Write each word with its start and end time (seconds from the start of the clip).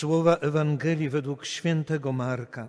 Słowa 0.00 0.36
Ewangelii 0.36 1.08
według 1.08 1.46
świętego 1.46 2.12
Marka. 2.12 2.68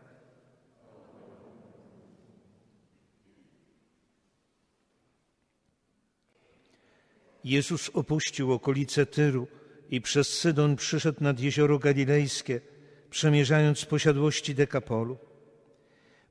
Jezus 7.44 7.90
opuścił 7.94 8.54
okolice 8.54 9.06
Tyru 9.06 9.48
i 9.90 10.02
przez 10.02 10.28
Sydon 10.40 10.76
przyszedł 10.76 11.24
nad 11.24 11.40
jezioro 11.40 11.80
Galilejskie, 11.80 12.62
przemierzając 13.10 13.86
posiadłości 13.86 14.56
Dekapolu. 14.56 15.18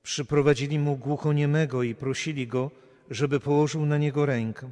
Przyprowadzili 0.02 0.78
mu 0.78 0.96
głuchoniemego 0.96 1.82
i 1.82 1.94
prosili 1.94 2.46
go, 2.46 2.70
żeby 3.10 3.40
położył 3.40 3.86
na 3.86 3.98
niego 3.98 4.26
rękę. 4.26 4.70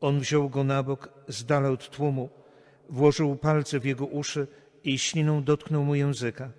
On 0.00 0.20
wziął 0.20 0.48
go 0.48 0.64
na 0.64 0.82
bok, 0.82 1.08
z 1.28 1.50
od 1.50 1.90
tłumu, 1.90 2.28
włożył 2.90 3.36
palce 3.36 3.80
w 3.80 3.84
jego 3.84 4.06
uszy 4.06 4.46
i 4.86 4.98
śliną 4.98 5.44
dotknął 5.44 5.84
mu 5.84 5.94
języka. 5.94 6.50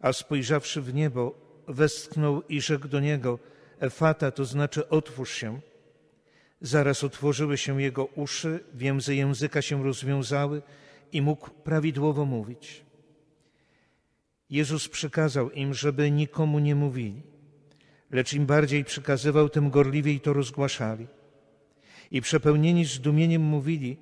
A 0.00 0.12
spojrzawszy 0.12 0.82
w 0.82 0.94
niebo, 0.94 1.34
westchnął 1.68 2.42
i 2.48 2.60
rzekł 2.60 2.88
do 2.88 3.00
niego, 3.00 3.38
Efata, 3.78 4.30
to 4.30 4.44
znaczy 4.44 4.88
otwórz 4.88 5.32
się. 5.34 5.60
Zaraz 6.60 7.04
otworzyły 7.04 7.58
się 7.58 7.82
jego 7.82 8.04
uszy, 8.04 8.64
więzy 8.74 9.14
języka 9.14 9.62
się 9.62 9.84
rozwiązały 9.84 10.62
i 11.12 11.22
mógł 11.22 11.50
prawidłowo 11.50 12.24
mówić. 12.24 12.84
Jezus 14.50 14.88
przykazał 14.88 15.50
im, 15.50 15.74
żeby 15.74 16.10
nikomu 16.10 16.58
nie 16.58 16.74
mówili, 16.74 17.22
lecz 18.10 18.32
im 18.32 18.46
bardziej 18.46 18.84
przykazywał, 18.84 19.48
tym 19.48 19.70
gorliwiej 19.70 20.20
to 20.20 20.32
rozgłaszali. 20.32 21.06
I 22.10 22.20
przepełnieni 22.20 22.84
zdumieniem 22.84 23.42
mówili, 23.42 23.96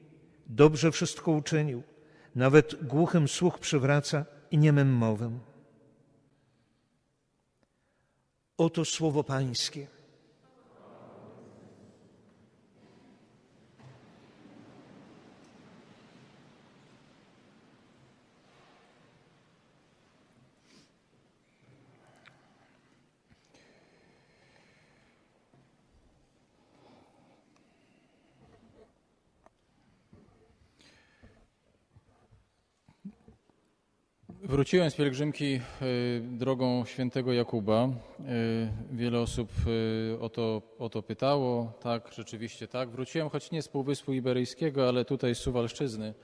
dobrze 0.46 0.92
wszystko 0.92 1.32
uczynił, 1.32 1.82
nawet 2.38 2.84
głuchym 2.84 3.28
słuch 3.28 3.58
przywraca 3.58 4.24
i 4.50 4.58
niemym 4.58 4.92
mowę. 4.92 5.38
Oto 8.58 8.84
słowo 8.84 9.24
Pańskie. 9.24 9.86
Wróciłem 34.58 34.90
z 34.90 34.94
pielgrzymki 34.94 35.60
y, 35.82 36.20
drogą 36.20 36.84
świętego 36.84 37.32
Jakuba. 37.32 37.88
Y, 37.88 38.96
wiele 38.96 39.20
osób 39.20 39.50
y, 39.66 40.20
o 40.20 40.28
to, 40.28 40.62
o 40.78 40.88
to 40.88 41.02
pytało. 41.02 41.72
Tak, 41.80 42.10
rzeczywiście 42.12 42.68
tak. 42.68 42.90
Wróciłem, 42.90 43.28
choć 43.28 43.50
nie 43.50 43.62
z 43.62 43.68
Półwyspu 43.68 44.12
Iberyjskiego, 44.12 44.88
ale 44.88 45.04
tutaj 45.04 45.34
z 45.34 45.38
Suwalszczyzny 45.38 46.14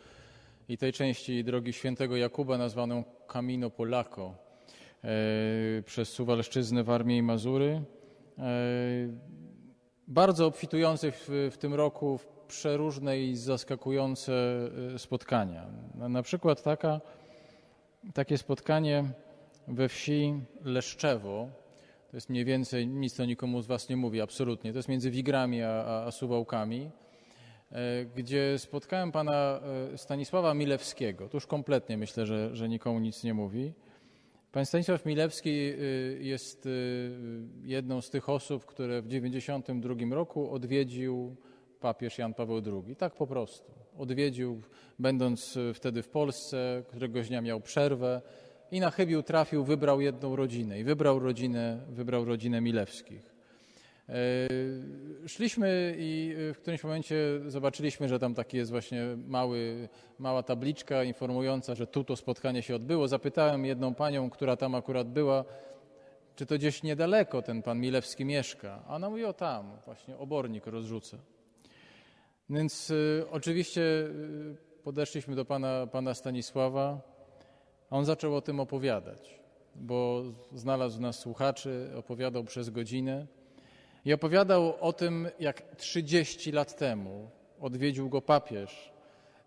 i 0.69 0.79
tej 0.79 0.93
części 0.93 1.45
drogi 1.45 1.73
świętego 1.73 2.17
Jakuba 2.17 2.59
nazwaną 2.59 3.05
Camino 3.33 3.71
Polaco 3.71 4.35
przez 5.85 6.09
Suwalszczyznę, 6.09 6.85
Warmię 6.85 7.17
i 7.17 7.23
Mazury. 7.23 7.83
Bardzo 10.09 10.47
obfitujące 10.47 11.13
w, 11.13 11.29
w 11.53 11.57
tym 11.59 11.75
roku 11.75 12.19
w 12.19 12.27
przeróżne 12.48 13.21
i 13.21 13.37
zaskakujące 13.37 14.33
spotkania. 14.97 15.67
Na 15.95 16.23
przykład 16.23 16.63
taka 16.63 17.01
takie 18.13 18.39
spotkanie 18.39 19.05
we 19.69 19.89
wsi 19.89 20.35
Leszczewo, 20.65 21.49
to 22.11 22.17
jest 22.17 22.31
mniej 22.31 22.45
więcej, 22.45 22.87
nic 22.87 23.15
to 23.15 23.25
nikomu 23.25 23.63
z 23.63 23.67
Was 23.67 23.89
nie 23.89 23.97
mówi, 23.97 24.21
absolutnie, 24.21 24.73
to 24.73 24.79
jest 24.79 24.89
między 24.89 25.11
Wigrami 25.11 25.63
a, 25.63 26.05
a 26.07 26.11
Suwałkami, 26.11 26.91
e, 27.73 28.05
gdzie 28.05 28.59
spotkałem 28.59 29.13
pana 29.13 29.61
e, 29.93 29.98
Stanisława 29.98 30.55
Milewskiego. 30.55 31.29
To 31.29 31.37
już 31.37 31.47
kompletnie 31.47 31.97
myślę, 31.97 32.27
że, 32.27 32.57
że 32.57 32.69
nikomu 32.69 32.98
nic 32.98 33.25
nie 33.25 33.35
mówi. 33.35 33.73
Pan 34.53 34.67
Stanisław 34.67 35.07
Milewski 35.07 35.51
e, 35.51 35.75
jest 36.23 36.69
jedną 37.63 38.01
z 38.01 38.11
tych 38.11 38.29
osób, 38.29 38.64
które 38.64 39.03
w 39.03 39.09
1992 39.09 40.14
roku 40.14 40.51
odwiedził 40.51 41.37
papież 41.81 42.19
Jan 42.19 42.35
Paweł 42.35 42.63
II. 42.67 42.97
Tak 42.97 43.14
po 43.14 43.27
prostu. 43.27 43.83
Odwiedził, 43.99 44.63
będąc 44.99 45.59
wtedy 45.75 46.03
w 46.03 46.09
Polsce, 46.09 46.83
któregoś 46.89 47.29
dnia 47.29 47.41
miał 47.41 47.61
przerwę 47.61 48.23
i 48.71 48.81
na 48.81 48.91
chybił 48.91 49.23
trafił, 49.23 49.65
wybrał 49.65 50.01
jedną 50.01 50.37
rodzinę 50.37 50.81
i 50.81 50.85
wybrał 50.85 51.19
rodzinę, 51.19 51.81
wybrał 51.89 52.25
rodzinę 52.25 52.61
Milewskich. 52.61 53.35
E, 54.09 54.15
szliśmy 55.29 55.95
i 55.99 56.35
w 56.55 56.59
którymś 56.59 56.85
momencie 56.85 57.17
zobaczyliśmy, 57.47 58.09
że 58.09 58.19
tam 58.19 58.35
taki 58.35 58.57
jest 58.57 58.71
właśnie 58.71 59.03
mały, 59.27 59.89
mała 60.19 60.43
tabliczka 60.43 61.05
informująca, 61.05 61.75
że 61.75 61.87
tu 61.87 62.05
to 62.05 62.17
spotkanie 62.17 62.63
się 62.63 62.75
odbyło. 62.75 63.09
Zapytałem 63.09 63.65
jedną 63.65 63.95
panią, 63.95 64.31
która 64.31 64.57
tam 64.57 64.75
akurat 64.75 65.09
była, 65.09 65.45
czy 66.37 66.47
to 66.47 66.55
gdzieś 66.55 66.83
niedaleko 66.83 67.43
ten 67.43 67.63
pan 67.63 67.81
Milewski 67.81 68.25
mieszka. 68.25 68.83
A 68.89 68.97
ona 68.97 69.11
mówi, 69.11 69.25
o 69.25 69.33
tam, 69.33 69.77
właśnie 69.85 70.17
obornik 70.19 70.67
rozrzuca. 70.67 71.19
Więc 72.51 72.91
y, 72.91 73.27
oczywiście 73.31 73.83
y, 73.83 74.57
podeszliśmy 74.83 75.37
do 75.37 75.45
pana, 75.45 75.87
pana 75.87 76.15
Stanisława, 76.15 77.01
a 77.91 77.97
on 77.97 78.05
zaczął 78.05 78.37
o 78.37 78.41
tym 78.41 78.61
opowiadać, 78.61 79.41
bo 79.75 80.23
znalazł 80.53 81.01
nas 81.01 81.19
słuchaczy, 81.19 81.91
opowiadał 81.97 82.45
przez 82.45 82.71
godzinę 82.71 83.27
i 84.05 84.13
opowiadał 84.13 84.75
o 84.81 84.93
tym, 84.93 85.29
jak 85.41 85.77
30 85.77 86.53
lat 86.53 86.77
temu 86.77 87.31
odwiedził 87.61 88.09
go 88.09 88.23
papież 88.23 88.94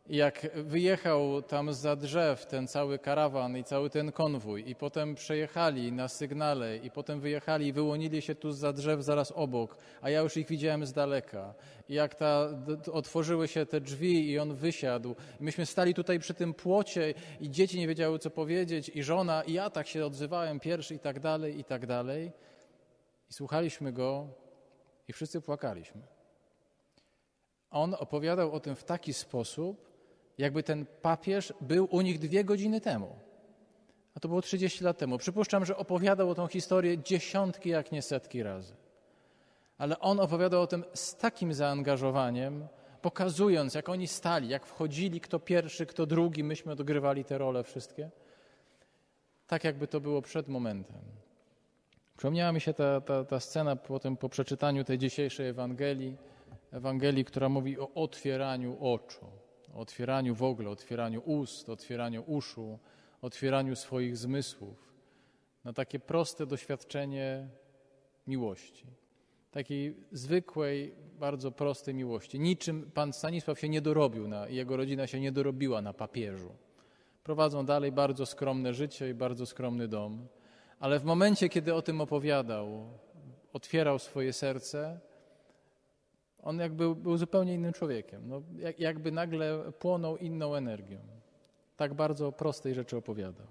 jak 0.10 0.48
wyjechał 0.56 1.42
tam 1.42 1.74
za 1.74 1.96
drzew 1.96 2.46
ten 2.46 2.68
cały 2.68 3.00
karawan 3.00 3.58
i 3.58 3.64
cały 3.64 3.90
ten 3.90 4.12
konwój 4.12 4.70
i 4.70 4.76
potem 4.76 5.16
przejechali 5.16 5.92
na 5.92 6.08
sygnale 6.08 6.78
i 6.78 6.92
potem 6.92 7.20
wyjechali 7.20 7.68
i 7.68 7.74
wyłonili 7.74 8.22
się 8.22 8.36
tu 8.36 8.52
za 8.52 8.74
drzew 8.74 9.02
zaraz 9.02 9.32
obok, 9.32 9.78
a 10.02 10.10
ja 10.10 10.22
już 10.22 10.38
ich 10.38 10.48
widziałem 10.48 10.86
z 10.86 10.94
daleka. 10.94 11.54
I 11.90 11.94
jak 11.94 12.16
ta, 12.16 12.50
otworzyły 12.92 13.48
się 13.48 13.66
te 13.66 13.82
drzwi 13.82 14.30
i 14.30 14.40
on 14.40 14.56
wysiadł. 14.56 15.16
I 15.40 15.44
myśmy 15.44 15.66
stali 15.66 15.94
tutaj 15.94 16.20
przy 16.20 16.34
tym 16.34 16.54
płocie 16.54 17.14
i 17.40 17.50
dzieci 17.50 17.80
nie 17.80 17.88
wiedziały 17.88 18.20
co 18.20 18.30
powiedzieć 18.30 18.92
i 18.94 19.04
żona 19.04 19.44
i 19.44 19.54
ja 19.54 19.70
tak 19.70 19.88
się 19.88 20.06
odzywałem 20.06 20.60
pierwszy 20.60 20.96
i 20.96 21.00
tak 21.00 21.20
dalej 21.20 21.60
i 21.60 21.64
tak 21.64 21.86
dalej. 21.86 22.32
I 23.30 23.34
słuchaliśmy 23.34 23.94
go 23.94 24.28
i 25.08 25.14
wszyscy 25.14 25.42
płakaliśmy. 25.42 26.02
On 27.72 27.96
opowiadał 28.00 28.52
o 28.52 28.60
tym 28.60 28.76
w 28.76 28.84
taki 28.84 29.14
sposób, 29.14 29.97
jakby 30.38 30.64
ten 30.64 30.86
papież 31.02 31.54
był 31.62 31.88
u 31.92 32.02
nich 32.02 32.20
dwie 32.20 32.44
godziny 32.44 32.82
temu. 32.82 33.16
A 34.16 34.20
to 34.20 34.28
było 34.28 34.42
30 34.42 34.84
lat 34.84 34.98
temu. 34.98 35.18
Przypuszczam, 35.18 35.66
że 35.66 35.78
opowiadał 35.78 36.30
o 36.30 36.36
tą 36.36 36.48
historię 36.48 36.98
dziesiątki, 36.98 37.70
jak 37.70 37.92
nie 37.92 38.02
setki 38.02 38.44
razy. 38.44 38.76
Ale 39.78 40.00
on 40.00 40.20
opowiadał 40.20 40.62
o 40.62 40.68
tym 40.68 40.84
z 40.94 41.16
takim 41.16 41.54
zaangażowaniem, 41.54 42.68
pokazując, 43.02 43.74
jak 43.74 43.90
oni 43.90 44.08
stali, 44.08 44.50
jak 44.50 44.66
wchodzili, 44.66 45.22
kto 45.22 45.40
pierwszy, 45.40 45.86
kto 45.86 46.06
drugi, 46.06 46.44
myśmy 46.44 46.72
odgrywali 46.72 47.26
te 47.26 47.38
role 47.38 47.64
wszystkie. 47.64 48.10
Tak, 49.48 49.64
jakby 49.64 49.88
to 49.88 50.00
było 50.02 50.22
przed 50.22 50.48
momentem. 50.48 51.02
Przypomniała 52.18 52.52
mi 52.52 52.62
się 52.62 52.74
ta, 52.74 53.02
ta, 53.02 53.26
ta 53.26 53.40
scena 53.40 53.76
potem 53.76 54.18
po 54.18 54.30
przeczytaniu 54.30 54.84
tej 54.84 54.98
dzisiejszej 54.98 55.48
Ewangelii, 55.48 56.18
Ewangelii, 56.72 57.26
która 57.26 57.50
mówi 57.50 57.80
o 57.80 57.94
otwieraniu 57.94 58.78
oczu 58.80 59.26
o 59.74 59.80
otwieraniu 59.80 60.36
w 60.36 60.44
ogóle, 60.44 60.70
otwieraniu 60.70 61.22
ust, 61.22 61.70
otwieraniu 61.70 62.24
uszu, 62.28 62.80
otwieraniu 63.22 63.76
swoich 63.76 64.18
zmysłów 64.18 64.94
na 65.64 65.74
takie 65.74 66.00
proste 66.00 66.46
doświadczenie 66.46 67.48
miłości. 68.28 68.86
Takiej 69.52 69.96
zwykłej, 70.12 70.94
bardzo 71.20 71.52
prostej 71.52 71.94
miłości. 71.94 72.40
Niczym 72.40 72.92
pan 72.94 73.14
Stanisław 73.14 73.60
się 73.60 73.70
nie 73.70 73.82
dorobił 73.82 74.28
na, 74.28 74.48
jego 74.48 74.78
rodzina 74.78 75.08
się 75.08 75.20
nie 75.20 75.32
dorobiła 75.32 75.82
na 75.82 75.94
papieżu. 75.94 76.50
Prowadzą 77.24 77.66
dalej 77.66 77.92
bardzo 77.92 78.26
skromne 78.26 78.74
życie 78.74 79.10
i 79.10 79.14
bardzo 79.14 79.46
skromny 79.46 79.88
dom. 79.88 80.28
Ale 80.80 81.00
w 81.00 81.04
momencie, 81.04 81.50
kiedy 81.50 81.74
o 81.74 81.82
tym 81.82 82.02
opowiadał, 82.02 82.90
otwierał 83.54 84.00
swoje 84.00 84.34
serce, 84.34 85.00
on 86.48 86.60
jakby 86.60 86.96
był 86.96 87.18
zupełnie 87.18 87.54
innym 87.54 87.74
człowiekiem. 87.74 88.22
No, 88.30 88.42
jakby 88.78 89.12
nagle 89.12 89.72
płonął 89.80 90.18
inną 90.18 90.56
energią. 90.56 91.00
Tak 91.78 91.94
bardzo 91.94 92.32
prostej 92.32 92.74
rzeczy 92.74 92.98
opowiadał. 92.98 93.48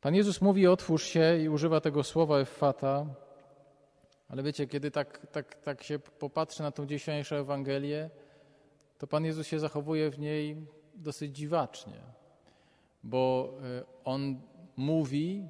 Pan 0.00 0.14
Jezus 0.14 0.40
mówi 0.40 0.66
otwórz 0.66 1.04
się 1.04 1.38
i 1.38 1.48
używa 1.48 1.80
tego 1.80 2.04
słowa 2.04 2.44
fata, 2.44 3.06
ale 4.28 4.42
wiecie, 4.42 4.66
kiedy 4.66 4.90
tak, 4.90 5.26
tak, 5.26 5.54
tak 5.54 5.82
się 5.82 5.98
popatrzy 5.98 6.62
na 6.62 6.70
tą 6.70 6.86
dzisiejszą 6.86 7.36
Ewangelię, 7.36 8.10
to 8.98 9.06
Pan 9.06 9.24
Jezus 9.24 9.46
się 9.46 9.58
zachowuje 9.58 10.10
w 10.10 10.18
niej 10.18 10.66
dosyć 10.94 11.36
dziwacznie. 11.36 12.00
bo 13.02 13.52
e, 13.62 13.84
on 14.04 14.40
mówi 14.76 15.48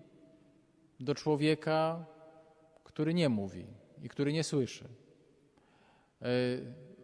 do 1.00 1.14
człowieka, 1.14 2.05
który 2.85 3.14
nie 3.14 3.29
mówi 3.29 3.67
i 4.03 4.09
który 4.09 4.32
nie 4.32 4.44
słyszy. 4.44 4.88
E, 6.23 6.26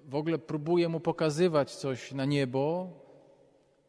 w 0.04 0.14
ogóle 0.14 0.38
próbuje 0.38 0.88
mu 0.88 1.00
pokazywać 1.00 1.76
coś 1.76 2.12
na 2.12 2.24
niebo, 2.24 2.90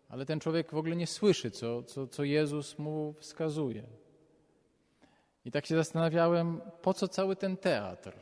ale 0.09 0.25
ten 0.25 0.39
człowiek 0.39 0.71
w 0.71 0.77
ogóle 0.77 0.95
nie 0.95 1.07
słyszy, 1.07 1.51
co, 1.51 1.83
co, 1.83 2.07
co 2.07 2.23
Jezus 2.23 2.79
mu 2.79 3.13
wskazuje. 3.19 3.83
I 5.45 5.51
tak 5.51 5.65
się 5.65 5.75
zastanawiałem, 5.75 6.61
po 6.81 6.93
co 6.93 7.07
cały 7.07 7.35
ten 7.35 7.57
teatr? 7.57 8.13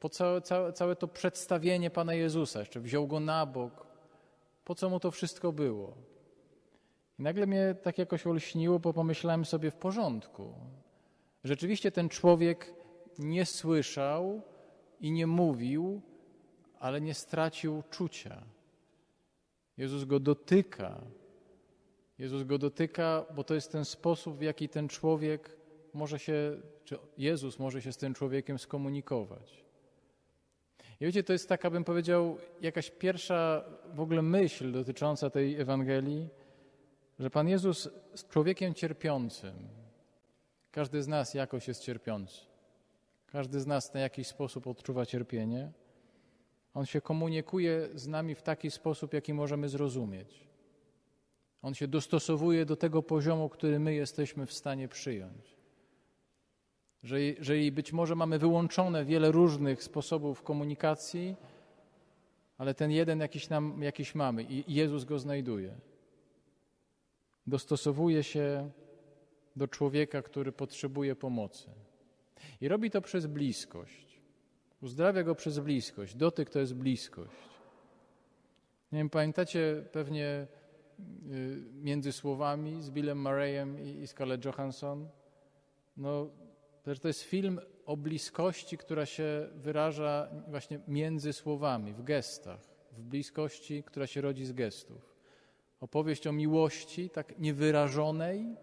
Po 0.00 0.08
co 0.08 0.40
całe, 0.40 0.72
całe 0.72 0.96
to 0.96 1.08
przedstawienie 1.08 1.90
Pana 1.90 2.14
Jezusa? 2.14 2.58
Jeszcze 2.58 2.80
wziął 2.80 3.06
go 3.06 3.20
na 3.20 3.46
bok. 3.46 3.86
Po 4.64 4.74
co 4.74 4.90
mu 4.90 5.00
to 5.00 5.10
wszystko 5.10 5.52
było? 5.52 5.94
I 7.18 7.22
nagle 7.22 7.46
mnie 7.46 7.74
tak 7.82 7.98
jakoś 7.98 8.26
olśniło, 8.26 8.78
bo 8.78 8.92
pomyślałem 8.92 9.44
sobie 9.44 9.70
w 9.70 9.76
porządku. 9.76 10.54
Rzeczywiście 11.44 11.92
ten 11.92 12.08
człowiek 12.08 12.74
nie 13.18 13.46
słyszał 13.46 14.42
i 15.00 15.12
nie 15.12 15.26
mówił, 15.26 16.02
ale 16.84 17.00
nie 17.00 17.14
stracił 17.14 17.82
czucia. 17.90 18.42
Jezus 19.76 20.04
go 20.04 20.20
dotyka. 20.20 21.00
Jezus 22.18 22.42
go 22.42 22.58
dotyka, 22.58 23.24
bo 23.34 23.44
to 23.44 23.54
jest 23.54 23.72
ten 23.72 23.84
sposób, 23.84 24.38
w 24.38 24.42
jaki 24.42 24.68
ten 24.68 24.88
człowiek 24.88 25.56
może 25.94 26.18
się, 26.18 26.60
czy 26.84 26.98
Jezus 27.18 27.58
może 27.58 27.82
się 27.82 27.92
z 27.92 27.96
tym 27.96 28.14
człowiekiem 28.14 28.58
skomunikować. 28.58 29.64
I 31.00 31.04
wiecie, 31.04 31.22
to 31.22 31.32
jest 31.32 31.48
taka, 31.48 31.70
bym 31.70 31.84
powiedział, 31.84 32.38
jakaś 32.60 32.90
pierwsza 32.90 33.64
w 33.94 34.00
ogóle 34.00 34.22
myśl 34.22 34.72
dotycząca 34.72 35.30
tej 35.30 35.60
Ewangelii, 35.60 36.28
że 37.18 37.30
Pan 37.30 37.48
Jezus 37.48 37.88
z 38.14 38.28
człowiekiem 38.28 38.74
cierpiącym, 38.74 39.54
każdy 40.70 41.02
z 41.02 41.08
nas 41.08 41.34
jakoś 41.34 41.68
jest 41.68 41.82
cierpiący, 41.82 42.40
każdy 43.26 43.60
z 43.60 43.66
nas 43.66 43.94
na 43.94 44.00
jakiś 44.00 44.26
sposób 44.26 44.66
odczuwa 44.66 45.06
cierpienie, 45.06 45.72
On 46.74 46.86
się 46.86 47.00
komunikuje 47.00 47.88
z 47.94 48.06
nami 48.08 48.34
w 48.34 48.42
taki 48.42 48.70
sposób, 48.70 49.12
jaki 49.12 49.34
możemy 49.34 49.68
zrozumieć. 49.68 50.48
On 51.62 51.74
się 51.74 51.88
dostosowuje 51.88 52.66
do 52.66 52.76
tego 52.76 53.02
poziomu, 53.02 53.48
który 53.48 53.78
my 53.78 53.94
jesteśmy 53.94 54.46
w 54.46 54.52
stanie 54.52 54.88
przyjąć. 54.88 55.56
Że 57.02 57.22
jeżeli 57.22 57.72
być 57.72 57.92
może 57.92 58.14
mamy 58.14 58.38
wyłączone 58.38 59.04
wiele 59.04 59.32
różnych 59.32 59.82
sposobów 59.82 60.42
komunikacji, 60.42 61.36
ale 62.58 62.74
ten 62.74 62.90
jeden 62.90 63.20
jakiś, 63.20 63.48
nam, 63.48 63.82
jakiś 63.82 64.14
mamy 64.14 64.42
i 64.42 64.74
Jezus 64.74 65.04
go 65.04 65.18
znajduje. 65.18 65.74
Dostosowuje 67.46 68.22
się 68.22 68.70
do 69.56 69.68
człowieka, 69.68 70.22
który 70.22 70.52
potrzebuje 70.52 71.16
pomocy. 71.16 71.70
I 72.60 72.68
robi 72.68 72.90
to 72.90 73.00
przez 73.00 73.26
bliskość. 73.26 74.13
Uzdrawia 74.84 75.22
go 75.22 75.34
przez 75.34 75.58
bliskość. 75.58 76.14
Dotyk 76.14 76.50
to 76.50 76.58
jest 76.58 76.74
bliskość. 76.74 77.32
Nie 78.92 78.98
wiem, 78.98 79.10
pamiętacie 79.10 79.84
pewnie 79.92 80.46
y, 81.30 81.64
między 81.72 82.12
słowami 82.12 82.82
z 82.82 82.90
Billem 82.90 83.22
Murrayem 83.22 83.80
i 83.80 84.06
Scarlett 84.06 84.44
Johansson? 84.44 85.08
No, 85.96 86.30
to 87.00 87.08
jest 87.08 87.22
film 87.22 87.60
o 87.86 87.96
bliskości, 87.96 88.78
która 88.78 89.06
się 89.06 89.48
wyraża 89.54 90.28
właśnie 90.48 90.80
między 90.88 91.32
słowami, 91.32 91.92
w 91.92 92.02
gestach, 92.02 92.60
w 92.92 93.02
bliskości, 93.02 93.82
która 93.82 94.06
się 94.06 94.20
rodzi 94.20 94.44
z 94.44 94.52
gestów. 94.52 95.14
Opowieść 95.80 96.26
o 96.26 96.32
miłości 96.32 97.10
tak 97.10 97.38
niewyrażonej. 97.38 98.56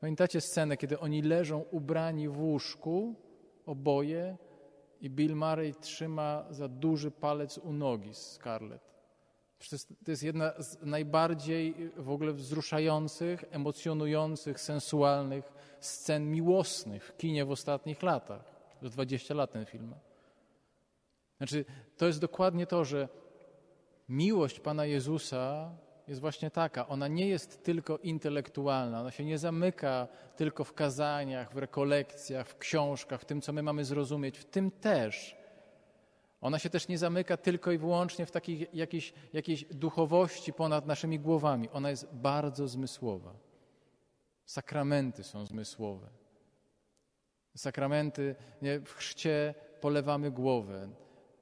Pamiętacie 0.00 0.40
scenę, 0.40 0.76
kiedy 0.76 0.98
oni 0.98 1.22
leżą 1.22 1.64
ubrani 1.70 2.28
w 2.28 2.40
łóżku, 2.40 3.14
oboje, 3.66 4.36
i 5.00 5.10
Bill 5.10 5.36
Murray 5.36 5.74
trzyma 5.74 6.44
za 6.50 6.68
duży 6.68 7.10
palec 7.10 7.58
u 7.58 7.72
nogi 7.72 8.14
Scarlett. 8.14 8.90
To 10.04 10.10
jest 10.10 10.22
jedna 10.22 10.52
z 10.58 10.82
najbardziej 10.82 11.74
w 11.96 12.10
ogóle 12.10 12.32
wzruszających, 12.32 13.44
emocjonujących, 13.50 14.60
sensualnych 14.60 15.52
scen 15.80 16.30
miłosnych 16.30 17.04
w 17.04 17.16
kinie 17.16 17.44
w 17.44 17.50
ostatnich 17.50 18.02
latach. 18.02 18.44
To 18.80 18.88
20 18.88 19.34
lat 19.34 19.52
ten 19.52 19.66
film. 19.66 19.94
Znaczy, 21.36 21.64
to 21.96 22.06
jest 22.06 22.20
dokładnie 22.20 22.66
to, 22.66 22.84
że 22.84 23.08
miłość 24.08 24.60
Pana 24.60 24.84
Jezusa 24.84 25.70
jest 26.10 26.20
właśnie 26.20 26.50
taka. 26.50 26.88
Ona 26.88 27.08
nie 27.08 27.28
jest 27.28 27.64
tylko 27.64 27.98
intelektualna, 27.98 29.00
ona 29.00 29.10
się 29.10 29.24
nie 29.24 29.38
zamyka 29.38 30.08
tylko 30.36 30.64
w 30.64 30.74
kazaniach, 30.74 31.52
w 31.52 31.56
rekolekcjach, 31.56 32.48
w 32.48 32.58
książkach, 32.58 33.20
w 33.20 33.24
tym, 33.24 33.40
co 33.40 33.52
my 33.52 33.62
mamy 33.62 33.84
zrozumieć. 33.84 34.38
W 34.38 34.44
tym 34.44 34.70
też 34.70 35.36
ona 36.40 36.58
się 36.58 36.70
też 36.70 36.88
nie 36.88 36.98
zamyka 36.98 37.36
tylko 37.36 37.72
i 37.72 37.78
wyłącznie 37.78 38.26
w 38.26 38.30
takiej 38.30 38.68
jakiejś, 38.72 39.12
jakiejś 39.32 39.64
duchowości 39.64 40.52
ponad 40.52 40.86
naszymi 40.86 41.18
głowami. 41.18 41.68
Ona 41.70 41.90
jest 41.90 42.06
bardzo 42.12 42.68
zmysłowa. 42.68 43.34
Sakramenty 44.44 45.24
są 45.24 45.46
zmysłowe. 45.46 46.08
Sakramenty, 47.56 48.34
nie, 48.62 48.80
w 48.80 48.94
chrzcie 48.94 49.54
polewamy 49.80 50.30
głowę, 50.30 50.88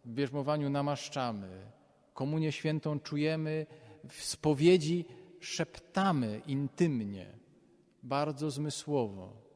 w 0.04 0.10
bierzmowaniu 0.10 0.70
namaszczamy, 0.70 1.70
komunię 2.14 2.52
świętą 2.52 3.00
czujemy, 3.00 3.66
w 4.08 4.22
spowiedzi 4.22 5.04
szeptamy 5.40 6.40
intymnie, 6.46 7.26
bardzo 8.02 8.50
zmysłowo. 8.50 9.48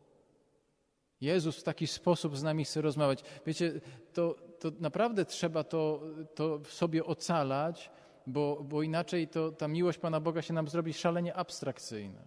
Jezus 1.20 1.56
w 1.56 1.62
taki 1.62 1.86
sposób 1.86 2.36
z 2.36 2.42
nami 2.42 2.64
chce 2.64 2.80
rozmawiać. 2.80 3.24
Wiecie, 3.46 3.80
to, 4.12 4.36
to 4.58 4.72
naprawdę 4.80 5.24
trzeba 5.24 5.64
to, 5.64 6.02
to 6.34 6.60
sobie 6.64 7.04
ocalać, 7.04 7.90
bo, 8.26 8.64
bo 8.64 8.82
inaczej 8.82 9.28
to, 9.28 9.52
ta 9.52 9.68
miłość 9.68 9.98
Pana 9.98 10.20
Boga 10.20 10.42
się 10.42 10.54
nam 10.54 10.68
zrobi 10.68 10.92
szalenie 10.92 11.34
abstrakcyjna. 11.34 12.20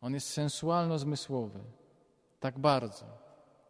On 0.00 0.14
jest 0.14 0.28
sensualno-zmysłowy. 0.28 1.60
Tak 2.40 2.58
bardzo. 2.58 3.06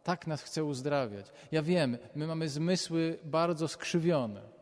Tak 0.03 0.27
nas 0.27 0.43
chce 0.43 0.65
uzdrawiać. 0.65 1.27
Ja 1.53 1.63
wiem, 1.63 1.99
my 2.15 2.27
mamy 2.27 2.49
zmysły 2.49 3.19
bardzo 3.25 3.69
skrzywione. 3.69 4.54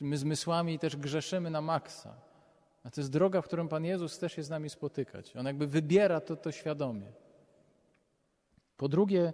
My 0.00 0.16
zmysłami 0.16 0.78
też 0.78 0.96
grzeszymy 0.96 1.50
na 1.50 1.60
maksa. 1.60 2.14
A 2.84 2.90
to 2.90 3.00
jest 3.00 3.10
droga, 3.10 3.42
w 3.42 3.44
którą 3.44 3.68
Pan 3.68 3.84
Jezus 3.84 4.18
też 4.18 4.32
się 4.32 4.42
z 4.42 4.50
nami 4.50 4.70
spotykać. 4.70 5.36
On 5.36 5.46
jakby 5.46 5.66
wybiera 5.66 6.20
to, 6.20 6.36
to 6.36 6.52
świadomie. 6.52 7.12
Po 8.76 8.88
drugie, 8.88 9.32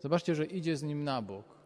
zobaczcie, 0.00 0.34
że 0.34 0.44
idzie 0.44 0.76
z 0.76 0.82
nim 0.82 1.04
na 1.04 1.22
bok 1.22 1.56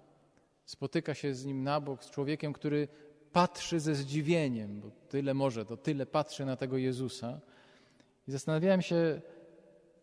spotyka 0.70 1.14
się 1.14 1.34
z 1.34 1.44
nim 1.44 1.62
na 1.62 1.80
bok, 1.80 2.04
z 2.04 2.10
człowiekiem, 2.10 2.52
który 2.52 2.88
patrzy 3.32 3.80
ze 3.80 3.94
zdziwieniem, 3.94 4.80
bo 4.80 4.90
tyle 5.08 5.34
może, 5.34 5.64
to 5.64 5.76
tyle 5.76 6.06
patrzy 6.06 6.44
na 6.44 6.56
tego 6.56 6.76
Jezusa. 6.76 7.40
I 8.28 8.32
zastanawiałem 8.32 8.82
się, 8.82 9.20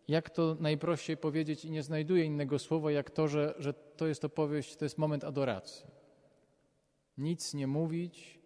jak 0.07 0.29
to 0.29 0.57
najprościej 0.59 1.17
powiedzieć, 1.17 1.65
i 1.65 1.71
nie 1.71 1.83
znajduję 1.83 2.25
innego 2.25 2.59
słowa, 2.59 2.91
jak 2.91 3.11
to, 3.11 3.27
że, 3.27 3.53
że 3.59 3.73
to 3.73 4.07
jest 4.07 4.25
opowieść, 4.25 4.75
to 4.75 4.85
jest 4.85 4.97
moment 4.97 5.23
adoracji. 5.23 5.85
Nic 7.17 7.53
nie 7.53 7.67
mówić, 7.67 8.39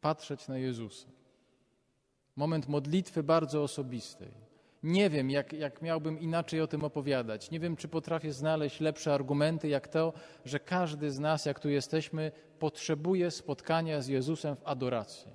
patrzeć 0.00 0.48
na 0.48 0.58
Jezusa. 0.58 1.08
Moment 2.36 2.68
modlitwy 2.68 3.22
bardzo 3.22 3.62
osobistej. 3.62 4.46
Nie 4.82 5.10
wiem, 5.10 5.30
jak, 5.30 5.52
jak 5.52 5.82
miałbym 5.82 6.20
inaczej 6.20 6.60
o 6.60 6.66
tym 6.66 6.84
opowiadać. 6.84 7.50
Nie 7.50 7.60
wiem, 7.60 7.76
czy 7.76 7.88
potrafię 7.88 8.32
znaleźć 8.32 8.80
lepsze 8.80 9.14
argumenty, 9.14 9.68
jak 9.68 9.88
to, 9.88 10.12
że 10.44 10.60
każdy 10.60 11.10
z 11.10 11.18
nas, 11.18 11.46
jak 11.46 11.60
tu 11.60 11.68
jesteśmy, 11.68 12.32
potrzebuje 12.58 13.30
spotkania 13.30 14.02
z 14.02 14.08
Jezusem 14.08 14.56
w 14.56 14.66
adoracji. 14.66 15.32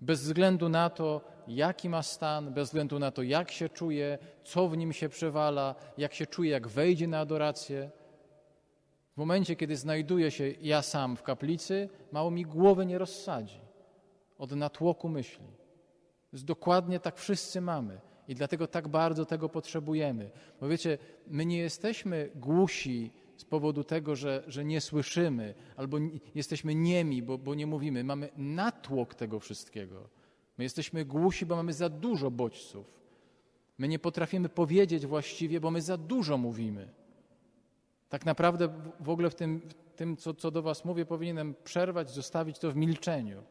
Bez 0.00 0.20
względu 0.20 0.68
na 0.68 0.90
to, 0.90 1.20
jaki 1.48 1.88
ma 1.88 2.02
stan, 2.02 2.52
bez 2.52 2.68
względu 2.68 2.98
na 2.98 3.10
to, 3.10 3.22
jak 3.22 3.50
się 3.50 3.68
czuje, 3.68 4.18
co 4.44 4.68
w 4.68 4.76
nim 4.76 4.92
się 4.92 5.08
przewala, 5.08 5.74
jak 5.98 6.14
się 6.14 6.26
czuje, 6.26 6.50
jak 6.50 6.68
wejdzie 6.68 7.06
na 7.06 7.20
adorację. 7.20 7.90
W 9.16 9.18
momencie, 9.18 9.56
kiedy 9.56 9.76
znajduję 9.76 10.30
się 10.30 10.54
ja 10.60 10.82
sam 10.82 11.16
w 11.16 11.22
kaplicy, 11.22 11.88
mało 12.12 12.30
mi 12.30 12.44
głowy 12.44 12.86
nie 12.86 12.98
rozsadzi 12.98 13.60
od 14.38 14.52
natłoku 14.52 15.08
myśli. 15.08 15.46
Dokładnie 16.32 17.00
tak 17.00 17.16
wszyscy 17.16 17.60
mamy. 17.60 18.00
I 18.28 18.34
dlatego 18.34 18.66
tak 18.66 18.88
bardzo 18.88 19.24
tego 19.24 19.48
potrzebujemy. 19.48 20.30
Bo 20.60 20.68
wiecie, 20.68 20.98
my 21.26 21.46
nie 21.46 21.58
jesteśmy 21.58 22.30
głusi 22.34 23.10
z 23.36 23.44
powodu 23.44 23.84
tego, 23.84 24.16
że, 24.16 24.44
że 24.46 24.64
nie 24.64 24.80
słyszymy, 24.80 25.54
albo 25.76 25.98
jesteśmy 26.34 26.74
niemi, 26.74 27.22
bo, 27.22 27.38
bo 27.38 27.54
nie 27.54 27.66
mówimy. 27.66 28.04
Mamy 28.04 28.28
natłok 28.36 29.14
tego 29.14 29.40
wszystkiego. 29.40 30.08
My 30.58 30.64
jesteśmy 30.64 31.04
głusi, 31.04 31.46
bo 31.46 31.56
mamy 31.56 31.72
za 31.72 31.88
dużo 31.88 32.30
bodźców. 32.30 32.86
My 33.78 33.88
nie 33.88 33.98
potrafimy 33.98 34.48
powiedzieć 34.48 35.06
właściwie, 35.06 35.60
bo 35.60 35.70
my 35.70 35.82
za 35.82 35.96
dużo 35.96 36.38
mówimy. 36.38 36.88
Tak 38.08 38.26
naprawdę 38.26 38.68
w 39.00 39.08
ogóle 39.08 39.30
w 39.30 39.34
tym, 39.34 39.60
w 39.60 39.94
tym 39.94 40.16
co, 40.16 40.34
co 40.34 40.50
do 40.50 40.62
Was 40.62 40.84
mówię, 40.84 41.06
powinienem 41.06 41.54
przerwać, 41.64 42.10
zostawić 42.10 42.58
to 42.58 42.70
w 42.70 42.76
milczeniu. 42.76 43.42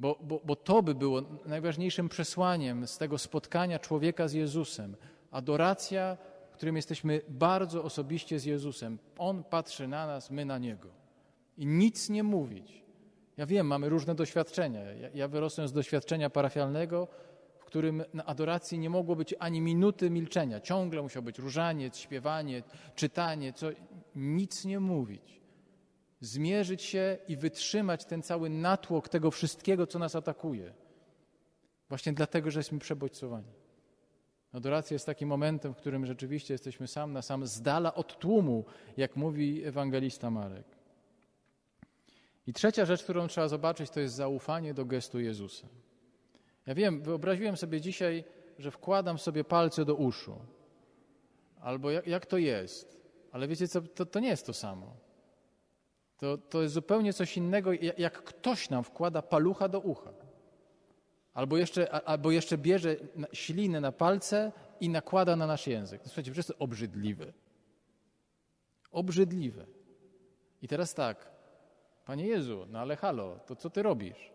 Bo, 0.00 0.18
bo, 0.22 0.40
bo 0.44 0.56
to 0.56 0.82
by 0.82 0.94
było 0.94 1.22
najważniejszym 1.46 2.08
przesłaniem 2.08 2.86
z 2.86 2.98
tego 2.98 3.18
spotkania 3.18 3.78
człowieka 3.78 4.28
z 4.28 4.32
Jezusem. 4.32 4.96
Adoracja, 5.30 6.16
w 6.50 6.54
którym 6.54 6.76
jesteśmy 6.76 7.20
bardzo 7.28 7.84
osobiście 7.84 8.38
z 8.38 8.44
Jezusem. 8.44 8.98
On 9.18 9.44
patrzy 9.44 9.88
na 9.88 10.06
nas, 10.06 10.30
my 10.30 10.44
na 10.44 10.58
Niego. 10.58 10.88
I 11.56 11.66
nic 11.66 12.08
nie 12.08 12.22
mówić. 12.22 12.84
Ja 13.36 13.46
wiem, 13.46 13.66
mamy 13.66 13.88
różne 13.88 14.14
doświadczenia. 14.14 14.80
Ja, 14.92 15.08
ja 15.14 15.28
wyrosłem 15.28 15.68
z 15.68 15.72
doświadczenia 15.72 16.30
parafialnego, 16.30 17.08
którym 17.70 18.04
na 18.14 18.24
adoracji 18.26 18.78
nie 18.78 18.90
mogło 18.90 19.16
być 19.16 19.34
ani 19.38 19.60
minuty 19.60 20.10
milczenia. 20.10 20.60
Ciągle 20.60 21.02
musiał 21.02 21.22
być 21.22 21.38
różaniec, 21.38 21.96
śpiewanie, 21.96 22.62
czytanie, 22.94 23.52
co, 23.52 23.66
nic 24.14 24.64
nie 24.64 24.80
mówić. 24.80 25.40
Zmierzyć 26.20 26.82
się 26.82 27.18
i 27.28 27.36
wytrzymać 27.36 28.04
ten 28.04 28.22
cały 28.22 28.50
natłok 28.50 29.08
tego 29.08 29.30
wszystkiego, 29.30 29.86
co 29.86 29.98
nas 29.98 30.16
atakuje. 30.16 30.74
Właśnie 31.88 32.12
dlatego, 32.12 32.50
że 32.50 32.60
jesteśmy 32.60 32.78
przebodźcowani. 32.78 33.52
Adoracja 34.52 34.94
jest 34.94 35.06
takim 35.06 35.28
momentem, 35.28 35.74
w 35.74 35.76
którym 35.76 36.06
rzeczywiście 36.06 36.54
jesteśmy 36.54 36.88
sam 36.88 37.12
na 37.12 37.22
sam, 37.22 37.46
z 37.46 37.62
dala 37.62 37.94
od 37.94 38.18
tłumu, 38.18 38.64
jak 38.96 39.16
mówi 39.16 39.64
ewangelista 39.64 40.30
Marek. 40.30 40.66
I 42.46 42.52
trzecia 42.52 42.84
rzecz, 42.84 43.02
którą 43.02 43.28
trzeba 43.28 43.48
zobaczyć, 43.48 43.90
to 43.90 44.00
jest 44.00 44.14
zaufanie 44.14 44.74
do 44.74 44.84
gestu 44.84 45.20
Jezusa. 45.20 45.68
Ja 46.66 46.74
wiem, 46.74 47.02
wyobraziłem 47.02 47.56
sobie 47.56 47.80
dzisiaj, 47.80 48.24
że 48.58 48.70
wkładam 48.70 49.18
sobie 49.18 49.44
palce 49.44 49.84
do 49.84 49.94
uszu. 49.94 50.38
Albo 51.60 51.90
jak, 51.90 52.06
jak 52.06 52.26
to 52.26 52.38
jest? 52.38 53.00
Ale 53.32 53.48
wiecie 53.48 53.68
co, 53.68 53.80
to, 53.80 54.06
to 54.06 54.20
nie 54.20 54.28
jest 54.28 54.46
to 54.46 54.52
samo. 54.52 54.96
To, 56.16 56.38
to 56.38 56.62
jest 56.62 56.74
zupełnie 56.74 57.12
coś 57.12 57.36
innego, 57.36 57.70
jak 57.98 58.22
ktoś 58.22 58.70
nam 58.70 58.84
wkłada 58.84 59.22
palucha 59.22 59.68
do 59.68 59.80
ucha. 59.80 60.12
Albo 61.34 61.56
jeszcze, 61.56 61.92
albo 61.92 62.30
jeszcze 62.30 62.58
bierze 62.58 62.96
ślinę 63.32 63.80
na 63.80 63.92
palce 63.92 64.52
i 64.80 64.88
nakłada 64.88 65.36
na 65.36 65.46
nasz 65.46 65.66
język. 65.66 66.00
Słuchajcie, 66.04 66.30
to 66.30 66.36
jest 66.36 66.52
obrzydliwe. 66.58 67.32
Obrzydliwe. 68.92 69.66
I 70.62 70.68
teraz 70.68 70.94
tak, 70.94 71.30
Panie 72.04 72.26
Jezu, 72.26 72.66
no 72.68 72.78
ale 72.78 72.96
halo, 72.96 73.38
to 73.46 73.56
co 73.56 73.70
Ty 73.70 73.82
robisz? 73.82 74.32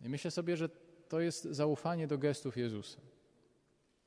I 0.00 0.08
myślę 0.08 0.30
sobie, 0.30 0.56
że 0.56 0.68
to 1.12 1.20
jest 1.20 1.44
zaufanie 1.44 2.06
do 2.06 2.18
gestów 2.18 2.56
Jezusa, 2.56 3.00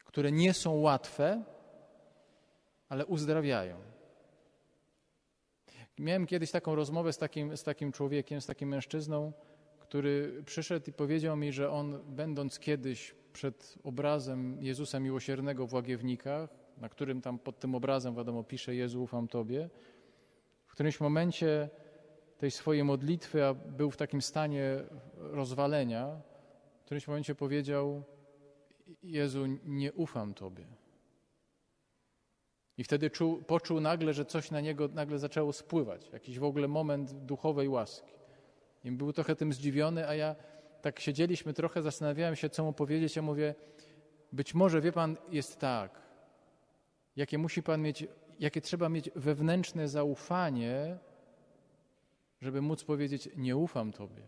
które 0.06 0.32
nie 0.32 0.54
są 0.54 0.74
łatwe, 0.74 1.44
ale 2.90 3.06
uzdrawiają. 3.06 3.78
Miałem 6.00 6.26
kiedyś 6.26 6.52
taką 6.52 6.76
rozmowę 6.76 7.14
z 7.14 7.18
takim, 7.18 7.58
z 7.58 7.64
takim 7.64 7.92
człowiekiem, 7.92 8.42
z 8.42 8.46
takim 8.46 8.70
mężczyzną, 8.70 9.34
który 9.80 10.44
przyszedł 10.46 10.90
i 10.90 10.94
powiedział 10.94 11.38
mi, 11.38 11.52
że 11.54 11.72
on, 11.72 12.00
będąc 12.16 12.60
kiedyś 12.60 13.16
przed 13.34 13.76
obrazem 13.84 14.58
Jezusa 14.64 15.00
Miłosiernego 15.00 15.68
w 15.68 15.74
Łagiewnikach, 15.74 16.50
na 16.78 16.90
którym 16.90 17.22
tam 17.22 17.40
pod 17.40 17.60
tym 17.60 17.76
obrazem, 17.76 18.16
wiadomo, 18.16 18.44
pisze 18.44 18.76
Jezu, 18.76 19.04
ufam 19.04 19.28
Tobie, 19.28 19.70
w 20.66 20.72
którymś 20.72 21.00
momencie 21.00 21.70
tej 22.38 22.52
swojej 22.52 22.84
modlitwy, 22.84 23.46
a 23.46 23.54
był 23.54 23.92
w 23.92 23.98
takim 23.98 24.22
stanie 24.22 24.84
rozwalenia, 25.18 26.22
w 26.86 26.88
którymś 26.88 27.08
momencie 27.08 27.36
powiedział: 27.36 28.04
Jezu, 29.04 29.46
nie 29.64 29.94
ufam 29.94 30.34
Tobie. 30.34 30.66
I 32.78 32.84
wtedy 32.84 33.10
czuł, 33.10 33.44
poczuł 33.44 33.80
nagle, 33.80 34.14
że 34.14 34.26
coś 34.26 34.52
na 34.52 34.62
niego 34.62 34.88
nagle 34.88 35.20
zaczęło 35.20 35.54
spływać, 35.54 36.10
jakiś 36.14 36.40
w 36.40 36.44
ogóle 36.44 36.68
moment 36.68 37.12
duchowej 37.12 37.70
łaski. 37.70 38.14
I 38.84 38.92
był 38.92 39.14
trochę 39.14 39.36
tym 39.36 39.54
zdziwiony, 39.54 40.08
a 40.08 40.16
ja 40.16 40.36
tak 40.82 41.00
siedzieliśmy 41.00 41.54
trochę, 41.54 41.82
zastanawiałem 41.82 42.36
się, 42.36 42.50
co 42.50 42.64
mu 42.64 42.74
powiedzieć. 42.74 43.16
Ja 43.16 43.22
mówię, 43.22 43.56
być 44.32 44.54
może, 44.54 44.82
wie 44.82 44.92
pan, 44.92 45.18
jest 45.30 45.60
tak, 45.60 46.02
jakie 47.16 47.38
musi 47.38 47.64
pan 47.64 47.82
mieć, 47.82 48.08
jakie 48.40 48.62
trzeba 48.62 48.90
mieć 48.90 49.10
wewnętrzne 49.16 49.88
zaufanie, 49.88 50.98
żeby 52.42 52.62
móc 52.62 52.84
powiedzieć, 52.84 53.30
nie 53.36 53.58
ufam 53.58 53.92
tobie. 53.92 54.24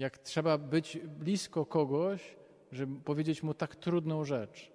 Jak 0.00 0.18
trzeba 0.18 0.58
być 0.58 0.98
blisko 0.98 1.66
kogoś, 1.66 2.36
żeby 2.72 3.00
powiedzieć 3.00 3.42
mu 3.42 3.54
tak 3.54 3.76
trudną 3.76 4.24
rzecz, 4.24 4.72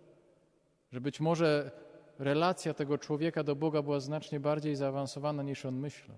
że 0.92 1.02
być 1.02 1.20
może 1.20 1.72
relacja 2.20 2.74
tego 2.74 2.98
człowieka 2.98 3.44
do 3.44 3.56
Boga 3.56 3.82
była 3.82 4.00
znacznie 4.00 4.40
bardziej 4.40 4.76
zaawansowana 4.76 5.44
niż 5.44 5.66
on 5.66 5.76
myślał. 5.76 6.18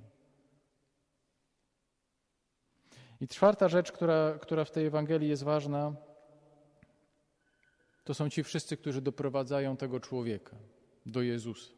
I 3.21 3.27
czwarta 3.27 3.69
rzecz, 3.69 3.91
która, 3.91 4.39
która 4.41 4.65
w 4.65 4.71
tej 4.71 4.85
Ewangelii 4.85 5.29
jest 5.29 5.43
ważna, 5.43 5.95
to 8.03 8.13
są 8.13 8.29
ci 8.29 8.43
wszyscy, 8.43 8.77
którzy 8.77 9.01
doprowadzają 9.01 9.77
tego 9.77 9.99
człowieka 9.99 10.55
do 11.05 11.21
Jezusa, 11.21 11.73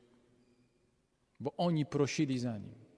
bo 1.39 1.53
oni 1.57 1.85
prosili 1.85 2.39
za 2.39 2.57
nim. 2.57 2.88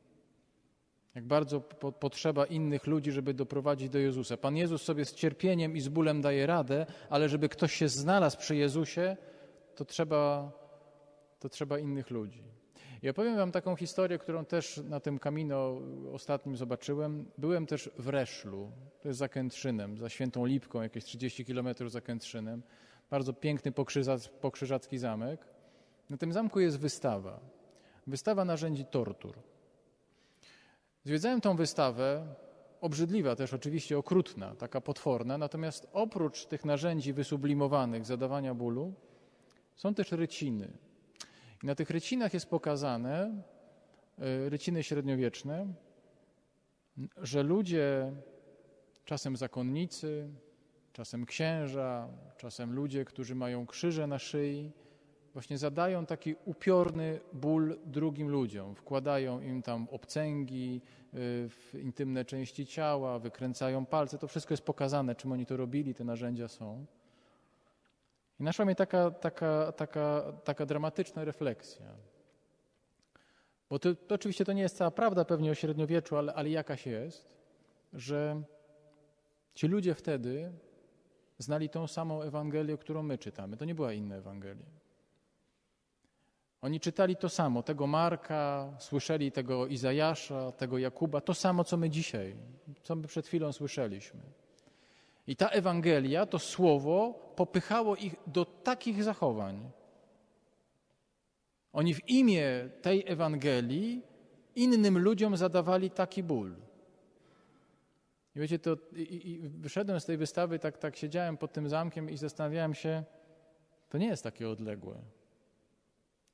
Jak 1.16 1.26
bardzo 1.26 1.62
po, 1.62 1.92
potrzeba 1.92 2.46
innych 2.46 2.88
ludzi, 2.88 3.12
żeby 3.12 3.34
doprowadzić 3.34 3.90
do 3.90 4.00
Jezusa. 4.00 4.38
Pan 4.38 4.58
Jezus 4.58 4.82
sobie 4.82 5.06
z 5.06 5.14
cierpieniem 5.14 5.76
i 5.78 5.82
z 5.82 5.88
bólem 5.88 6.22
daje 6.22 6.46
radę, 6.46 6.86
ale 7.10 7.30
żeby 7.30 7.50
ktoś 7.50 7.74
się 7.74 7.88
znalazł 7.88 8.38
przy 8.38 8.56
Jezusie, 8.56 9.18
to 9.76 9.86
trzeba, 9.86 10.52
to 11.40 11.50
trzeba 11.50 11.80
innych 11.80 12.10
ludzi. 12.10 12.44
I 13.04 13.10
opowiem 13.10 13.36
Wam 13.36 13.52
taką 13.52 13.76
historię, 13.76 14.18
którą 14.18 14.46
też 14.46 14.82
na 14.90 15.00
tym 15.00 15.20
kamino 15.20 15.82
ostatnim 16.14 16.58
zobaczyłem. 16.58 17.26
Byłem 17.38 17.66
też 17.66 17.90
w 17.98 18.08
Reszlu, 18.08 18.72
to 19.02 19.08
jest 19.08 19.20
za 19.20 19.30
Kętrzynem, 19.30 19.98
za 19.98 20.10
Świętą 20.10 20.46
Lipką, 20.46 20.82
jakieś 20.82 21.06
30 21.06 21.46
kilometrów 21.46 21.92
za 21.92 22.02
Kętrzynem. 22.02 22.64
Bardzo 23.10 23.34
piękny 23.34 23.72
pokrzyżacki 24.42 24.98
zamek. 24.98 25.46
Na 26.10 26.18
tym 26.18 26.34
zamku 26.34 26.60
jest 26.60 26.80
wystawa. 26.80 27.40
Wystawa 28.08 28.46
narzędzi 28.46 28.86
tortur. 28.86 29.51
Zwiedzałem 31.04 31.42
tą 31.42 31.56
wystawę, 31.56 32.36
obrzydliwa 32.82 33.36
też 33.36 33.54
oczywiście, 33.54 33.98
okrutna, 33.98 34.56
taka 34.56 34.82
potworna, 34.82 35.38
natomiast 35.38 35.88
oprócz 35.94 36.46
tych 36.46 36.66
narzędzi 36.66 37.14
wysublimowanych 37.14 38.06
zadawania 38.06 38.54
bólu, 38.54 38.94
są 39.76 39.94
też 39.94 40.12
ryciny. 40.12 40.78
I 41.64 41.66
na 41.68 41.76
tych 41.76 41.90
rycinach 41.90 42.34
jest 42.34 42.50
pokazane, 42.50 43.44
e, 44.20 44.50
ryciny 44.50 44.84
średniowieczne, 44.84 45.68
że 47.18 47.44
ludzie, 47.44 48.14
czasem 49.06 49.38
zakonnicy, 49.38 50.30
czasem 50.94 51.26
księża, 51.26 52.08
czasem 52.38 52.74
ludzie, 52.74 53.06
którzy 53.06 53.36
mają 53.36 53.66
krzyże 53.66 54.08
na 54.08 54.20
szyi, 54.20 54.72
właśnie 55.34 55.58
zadają 55.58 56.06
taki 56.06 56.36
upiorny 56.46 57.20
ból 57.34 57.78
drugim 57.86 58.30
ludziom. 58.30 58.76
Wkładają 58.76 59.42
im 59.42 59.62
tam 59.62 59.88
obcęgi 59.92 60.82
y, 61.14 61.50
w 61.50 61.76
intymne 61.82 62.26
części 62.26 62.66
ciała, 62.66 63.20
wykręcają 63.20 63.86
palce. 63.86 64.18
To 64.18 64.28
wszystko 64.28 64.54
jest 64.54 64.64
pokazane, 64.64 65.16
czym 65.16 65.32
oni 65.32 65.46
to 65.46 65.58
robili, 65.58 65.94
te 65.94 66.04
narzędzia 66.04 66.48
są. 66.48 66.86
I 68.40 68.44
naszła 68.44 68.66
mnie 68.66 68.76
taka, 68.76 69.12
taka, 69.12 69.72
taka, 69.72 70.34
taka 70.44 70.66
dramatyczna 70.66 71.26
refleksja. 71.26 71.86
Bo 73.70 73.80
to, 73.80 73.96
to 73.96 74.16
oczywiście 74.16 74.46
to 74.46 74.54
nie 74.54 74.62
jest 74.62 74.78
cała 74.78 74.92
prawda 74.92 75.26
pewnie 75.26 75.52
o 75.52 75.56
średniowieczu, 75.56 76.18
ale, 76.18 76.34
ale 76.34 76.50
jakaś 76.50 76.88
jest, 76.88 77.38
że 77.94 78.42
ci 79.56 79.68
ludzie 79.68 79.96
wtedy 79.96 80.52
znali 81.38 81.70
tą 81.70 81.88
samą 81.88 82.22
Ewangelię, 82.22 82.78
którą 82.78 83.04
my 83.04 83.18
czytamy. 83.18 83.58
To 83.58 83.66
nie 83.66 83.76
była 83.76 83.94
inna 83.94 84.16
Ewangelia. 84.16 84.66
Oni 86.62 86.80
czytali 86.80 87.16
to 87.16 87.30
samo, 87.30 87.64
tego 87.64 87.88
Marka, 87.88 88.74
słyszeli 88.80 89.32
tego 89.32 89.68
Izajasza, 89.68 90.52
tego 90.52 90.78
Jakuba, 90.78 91.22
to 91.22 91.34
samo, 91.34 91.64
co 91.64 91.78
my 91.78 91.90
dzisiaj, 91.90 92.36
co 92.84 92.96
my 92.96 93.08
przed 93.08 93.28
chwilą 93.28 93.52
słyszeliśmy. 93.52 94.20
I 95.28 95.36
ta 95.36 95.50
Ewangelia, 95.50 96.26
to 96.26 96.40
słowo, 96.40 97.14
popychało 97.36 97.96
ich 97.96 98.16
do 98.28 98.46
takich 98.46 99.04
zachowań. 99.04 99.72
Oni 101.74 101.94
w 101.94 102.10
imię 102.10 102.70
tej 102.82 103.04
Ewangelii 103.08 104.02
innym 104.56 104.98
ludziom 104.98 105.38
zadawali 105.38 105.92
taki 105.92 106.24
ból. 106.24 106.56
I 108.36 108.40
wiecie, 108.40 108.60
to 108.60 108.78
i, 108.96 109.30
i 109.32 109.50
wyszedłem 109.50 110.00
z 110.00 110.06
tej 110.06 110.18
wystawy, 110.18 110.60
tak, 110.60 110.78
tak 110.78 110.96
siedziałem 110.96 111.38
pod 111.38 111.54
tym 111.54 111.70
zamkiem 111.70 112.10
i 112.10 112.18
zastanawiałem 112.18 112.74
się, 112.74 113.04
to 113.90 113.98
nie 113.98 114.08
jest 114.08 114.24
takie 114.24 114.50
odległe. 114.50 114.96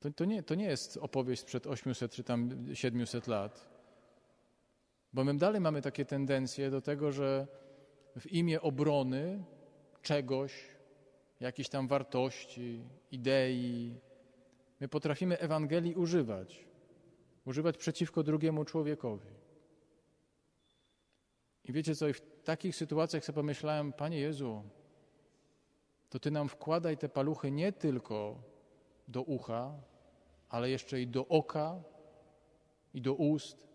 To, 0.00 0.10
to, 0.10 0.24
nie, 0.24 0.42
to 0.42 0.54
nie 0.54 0.64
jest 0.64 0.96
opowieść 0.96 1.42
sprzed 1.42 1.66
800 1.66 2.12
czy 2.12 2.24
tam 2.24 2.50
700 2.74 3.26
lat. 3.26 3.68
Bo 5.12 5.24
my 5.24 5.36
dalej 5.36 5.60
mamy 5.60 5.82
takie 5.82 6.04
tendencje 6.04 6.70
do 6.70 6.80
tego, 6.80 7.12
że 7.12 7.46
w 8.18 8.26
imię 8.32 8.60
obrony 8.60 9.44
czegoś, 10.02 10.52
jakiejś 11.40 11.68
tam 11.68 11.88
wartości, 11.88 12.84
idei, 13.10 14.00
my 14.80 14.88
potrafimy 14.88 15.38
Ewangelii 15.38 15.94
używać. 15.94 16.64
Używać 17.44 17.76
przeciwko 17.76 18.22
drugiemu 18.22 18.64
człowiekowi. 18.64 19.28
I 21.64 21.72
wiecie 21.72 21.94
co, 21.94 22.08
i 22.08 22.12
w 22.12 22.20
takich 22.44 22.76
sytuacjach 22.76 23.24
sobie 23.24 23.34
pomyślałem, 23.34 23.92
Panie 23.92 24.18
Jezu, 24.18 24.62
to 26.08 26.18
Ty 26.18 26.30
nam 26.30 26.48
wkładaj 26.48 26.96
te 26.96 27.08
paluchy 27.08 27.50
nie 27.50 27.72
tylko 27.72 28.42
do 29.08 29.22
ucha, 29.22 29.72
ale 30.48 30.70
jeszcze 30.70 31.00
i 31.00 31.06
do 31.06 31.28
oka 31.28 31.76
i 32.94 33.02
do 33.02 33.14
ust. 33.14 33.68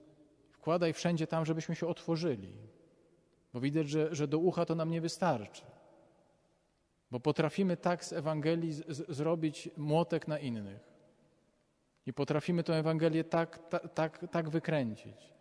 Wkładaj 0.52 0.94
wszędzie 0.94 1.28
tam, 1.28 1.46
żebyśmy 1.46 1.75
się 1.75 1.88
otworzyli. 1.88 2.54
Bo 3.54 3.60
widać, 3.60 3.90
że, 3.90 4.16
że 4.16 4.28
do 4.28 4.38
ucha 4.38 4.66
to 4.66 4.75
nam 4.75 4.92
nie 4.92 5.02
wystarczy. 5.02 5.62
Bo 7.12 7.20
potrafimy 7.20 7.78
tak 7.78 8.06
z 8.06 8.13
Ewangelii 8.13 8.74
z, 8.74 9.16
zrobić 9.16 9.70
młotek 9.78 10.28
na 10.28 10.40
innych. 10.40 10.94
I 12.06 12.13
potrafimy 12.13 12.63
tę 12.63 12.74
Ewangelię 12.74 13.24
tak, 13.24 13.70
tak, 13.70 13.94
tak, 13.94 14.25
tak 14.32 14.50
wykręcić. 14.50 15.34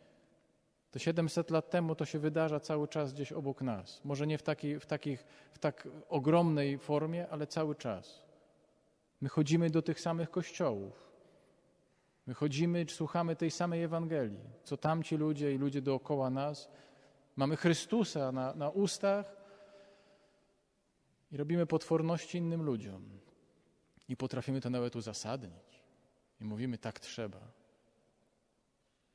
To 0.90 0.98
700 0.98 1.50
lat 1.50 1.70
temu 1.70 1.94
to 1.94 2.04
się 2.04 2.18
wydarza 2.18 2.60
cały 2.60 2.88
czas 2.88 3.12
gdzieś 3.12 3.32
obok 3.32 3.62
nas. 3.62 4.00
Może 4.04 4.26
nie 4.26 4.38
w, 4.38 4.42
taki, 4.42 4.80
w, 4.80 4.86
takich, 4.86 5.24
w 5.52 5.58
tak 5.58 5.88
ogromnej 6.08 6.78
formie, 6.78 7.28
ale 7.28 7.46
cały 7.46 7.74
czas. 7.74 8.22
My 9.22 9.28
chodzimy 9.28 9.70
do 9.70 9.82
tych 9.82 10.00
samych 10.00 10.30
kościołów. 10.30 11.12
My 12.26 12.34
chodzimy, 12.34 12.86
słuchamy 12.88 13.36
tej 13.36 13.50
samej 13.50 13.82
Ewangelii, 13.82 14.50
co 14.64 14.76
tamci 14.76 15.16
ludzie 15.16 15.54
i 15.54 15.58
ludzie 15.58 15.82
dookoła 15.82 16.30
nas. 16.30 16.68
Mamy 17.36 17.56
Chrystusa 17.56 18.32
na, 18.32 18.54
na 18.54 18.68
ustach 18.70 19.26
i 21.32 21.36
robimy 21.36 21.66
potworności 21.66 22.38
innym 22.38 22.62
ludziom. 22.62 23.02
I 24.08 24.16
potrafimy 24.16 24.60
to 24.60 24.70
nawet 24.70 24.96
uzasadnić. 24.96 25.82
I 26.40 26.44
mówimy, 26.44 26.78
tak 26.78 27.00
trzeba. 27.00 27.40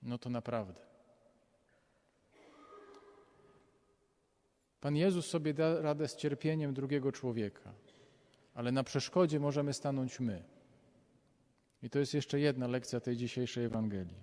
No 0.01 0.17
to 0.17 0.29
naprawdę. 0.29 0.81
Pan 4.81 4.95
Jezus 4.95 5.25
sobie 5.25 5.53
da 5.53 5.81
radę 5.81 6.07
z 6.07 6.15
cierpieniem 6.15 6.73
drugiego 6.73 7.11
człowieka, 7.11 7.73
ale 8.57 8.71
na 8.71 8.83
przeszkodzie 8.83 9.39
możemy 9.39 9.73
stanąć 9.73 10.19
my. 10.19 10.43
I 11.83 11.89
to 11.89 11.99
jest 11.99 12.13
jeszcze 12.13 12.39
jedna 12.39 12.67
lekcja 12.67 12.99
tej 12.99 13.17
dzisiejszej 13.17 13.65
Ewangelii. 13.65 14.17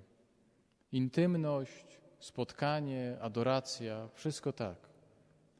Intymność, 0.92 2.00
spotkanie, 2.18 3.16
adoracja, 3.20 4.08
wszystko 4.14 4.52
tak. 4.52 4.76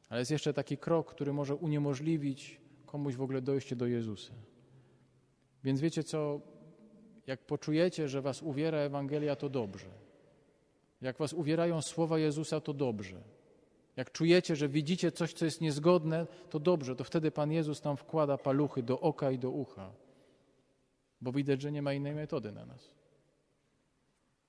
Ale 0.09 0.19
jest 0.19 0.31
jeszcze 0.31 0.53
taki 0.53 0.77
krok, 0.77 1.11
który 1.11 1.33
może 1.33 1.55
uniemożliwić 1.55 2.61
komuś 2.85 3.15
w 3.15 3.21
ogóle 3.21 3.41
dojście 3.41 3.75
do 3.75 3.87
Jezusa. 3.87 4.33
Więc 5.63 5.81
wiecie 5.81 6.03
co? 6.03 6.41
Jak 7.27 7.45
poczujecie, 7.45 8.07
że 8.07 8.21
was 8.21 8.41
uwiera 8.41 8.77
Ewangelia, 8.77 9.35
to 9.35 9.49
dobrze. 9.49 9.89
Jak 11.01 11.17
was 11.17 11.33
uwierają 11.33 11.81
słowa 11.81 12.19
Jezusa, 12.19 12.59
to 12.59 12.73
dobrze. 12.73 13.21
Jak 13.97 14.11
czujecie, 14.11 14.55
że 14.55 14.69
widzicie 14.69 15.11
coś, 15.11 15.33
co 15.33 15.45
jest 15.45 15.61
niezgodne, 15.61 16.27
to 16.49 16.59
dobrze, 16.59 16.95
to 16.95 17.03
wtedy 17.03 17.31
Pan 17.31 17.51
Jezus 17.51 17.81
tam 17.81 17.97
wkłada 17.97 18.37
paluchy 18.37 18.83
do 18.83 18.99
oka 18.99 19.31
i 19.31 19.39
do 19.39 19.49
ucha, 19.49 19.91
bo 21.21 21.31
widać, 21.31 21.61
że 21.61 21.71
nie 21.71 21.81
ma 21.81 21.93
innej 21.93 22.15
metody 22.15 22.51
na 22.51 22.65
nas. 22.65 22.94